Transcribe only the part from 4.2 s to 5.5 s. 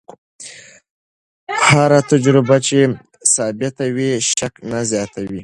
شک نه زیاتوي.